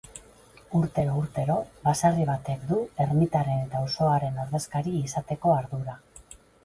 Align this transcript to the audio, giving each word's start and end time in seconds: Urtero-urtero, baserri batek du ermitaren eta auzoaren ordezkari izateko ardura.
Urtero-urtero, 0.77 1.57
baserri 1.83 2.25
batek 2.29 2.63
du 2.71 2.79
ermitaren 3.05 3.59
eta 3.67 3.83
auzoaren 3.85 4.41
ordezkari 4.47 4.95
izateko 5.03 5.55
ardura. 5.59 6.01